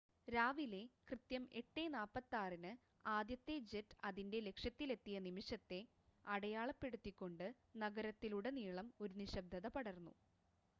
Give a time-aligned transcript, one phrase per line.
[0.27, 0.79] രാവിലെ
[1.03, 2.71] കൃത്യം 8:46-ന്
[3.09, 5.79] ആദ്യത്തെ ജെറ്റ് അതിന്റെ ലക്ഷ്യത്തിലെത്തിയ നിമിഷത്തെ
[6.25, 7.47] അടയാളപ്പെടുത്തിക്കൊണ്ട്
[7.79, 10.15] നഗരത്തിലുടനീളം ഒരു നിശബ്‌ദത പടർന്നു